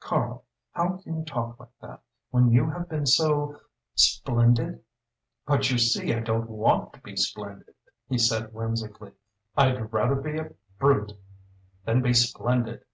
"Karl 0.00 0.42
how 0.72 0.96
can 0.96 1.16
you 1.20 1.24
talk 1.24 1.60
like 1.60 1.70
that, 1.80 2.02
when 2.30 2.50
you 2.50 2.68
have 2.70 2.88
been 2.88 3.06
so 3.06 3.60
splendid?" 3.94 4.82
"But 5.46 5.70
you 5.70 5.78
see 5.78 6.12
I 6.12 6.18
don't 6.18 6.50
want 6.50 6.94
to 6.94 7.00
be 7.02 7.14
splendid," 7.14 7.72
he 8.08 8.18
said 8.18 8.52
whimsically. 8.52 9.12
"I'd 9.56 9.92
rather 9.92 10.16
be 10.16 10.38
a 10.38 10.50
brute 10.80 11.12
than 11.84 12.02
be 12.02 12.14
splendid. 12.14 12.84